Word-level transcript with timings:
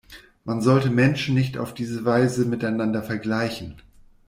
Man 0.45 0.61
sollte 0.63 0.89
Menschen 0.89 1.35
nicht 1.35 1.59
auf 1.59 1.75
diese 1.75 2.05
Weise 2.05 2.45
miteinander 2.45 3.03
vergleichen. 3.03 3.83